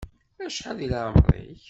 [0.45, 1.59] Acḥal di lɛemeṛ-ik?